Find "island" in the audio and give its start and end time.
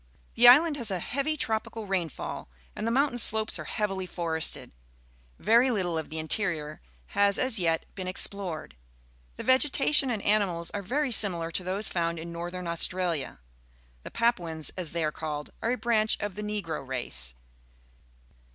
0.47-0.77